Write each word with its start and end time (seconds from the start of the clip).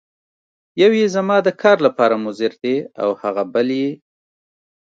یو 0.81 0.91
یې 0.99 1.07
زما 1.15 1.37
د 1.43 1.49
کار 1.61 1.77
لپاره 1.87 2.15
مضر 2.25 2.51
دی 2.63 2.75
او 3.01 3.09
هغه 3.21 3.43
بل 3.53 3.67
یې. 3.81 3.91